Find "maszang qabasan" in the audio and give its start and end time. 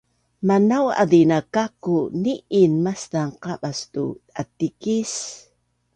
2.85-3.89